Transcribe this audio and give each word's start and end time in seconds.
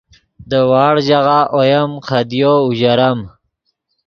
دے 0.49 0.59
وڑغ 0.69 0.95
ژاغہ 1.07 1.39
اویم 1.55 1.91
خدیو 2.07 2.53
اوژرم 2.63 3.19